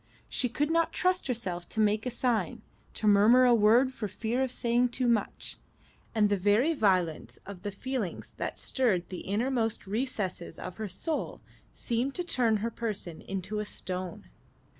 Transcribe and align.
She 0.27 0.49
could 0.49 0.71
not 0.71 0.91
trust 0.93 1.27
herself 1.27 1.69
to 1.69 1.79
make 1.79 2.07
a 2.07 2.09
sign, 2.09 2.63
to 2.95 3.05
murmur 3.05 3.45
a 3.45 3.53
word 3.53 3.93
for 3.93 4.07
fear 4.07 4.41
of 4.41 4.49
saying 4.51 4.89
too 4.89 5.05
much; 5.07 5.57
and 6.15 6.27
the 6.27 6.37
very 6.37 6.73
violence 6.73 7.37
of 7.45 7.61
the 7.61 7.71
feelings 7.71 8.33
that 8.37 8.57
stirred 8.57 9.09
the 9.09 9.19
innermost 9.19 9.85
recesses 9.85 10.57
of 10.57 10.77
her 10.77 10.89
soul 10.89 11.39
seemed 11.71 12.15
to 12.15 12.23
turn 12.23 12.57
her 12.65 12.71
person 12.71 13.21
into 13.21 13.59
a 13.59 13.65
stone. 13.65 14.23